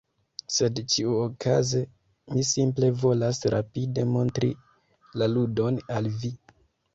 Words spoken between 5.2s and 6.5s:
la ludon al vi